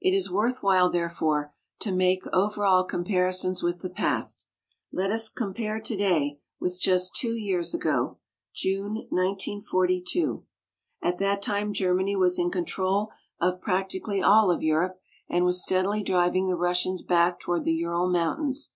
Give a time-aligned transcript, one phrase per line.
[0.00, 4.46] It is worth while, therefore, to make over all comparisons with the past.
[4.90, 8.18] Let us compare today with just two years ago
[8.52, 10.44] June, 1942.
[11.00, 14.98] At that time Germany was in control of practically all of Europe,
[15.28, 18.72] and was steadily driving the Russians back toward the Ural Mountains.